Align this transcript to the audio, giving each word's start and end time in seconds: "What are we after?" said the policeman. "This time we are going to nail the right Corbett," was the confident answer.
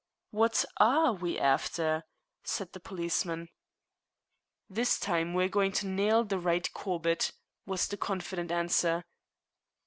"What 0.31 0.65
are 0.77 1.13
we 1.13 1.37
after?" 1.37 2.05
said 2.43 2.73
the 2.73 2.79
policeman. 2.79 3.49
"This 4.67 4.99
time 4.99 5.35
we 5.35 5.43
are 5.43 5.47
going 5.47 5.71
to 5.73 5.85
nail 5.85 6.23
the 6.23 6.39
right 6.39 6.67
Corbett," 6.73 7.33
was 7.67 7.87
the 7.87 7.97
confident 7.97 8.51
answer. 8.51 9.03